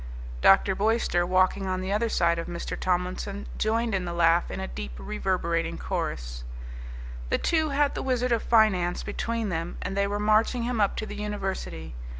Dr. 0.41 0.73
Boyster, 0.73 1.27
walking 1.27 1.67
on 1.67 1.79
the 1.79 1.91
other 1.91 2.09
side 2.09 2.39
of 2.39 2.47
Mr. 2.47 2.75
Tomlinson, 2.75 3.45
joined 3.59 3.93
in 3.93 4.03
the 4.03 4.13
laugh 4.15 4.49
in 4.49 4.59
a 4.59 4.67
deep, 4.67 4.93
reverberating 4.97 5.77
chorus. 5.77 6.43
The 7.29 7.37
two 7.37 7.69
had 7.69 7.93
the 7.93 8.01
Wizard 8.01 8.31
of 8.31 8.41
Finance 8.41 9.03
between 9.03 9.49
them, 9.49 9.77
and 9.79 9.95
they 9.95 10.07
were 10.07 10.17
marching 10.19 10.63
him 10.63 10.81
up 10.81 10.95
to 10.95 11.05
the 11.05 11.17
University. 11.21 11.93